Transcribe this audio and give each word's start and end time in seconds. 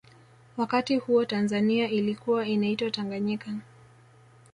wakati 0.57 0.95
huo 0.97 1.25
tanzania 1.25 1.89
ilikua 1.89 2.45
inaitwa 2.45 2.91
tanganyika 2.91 3.53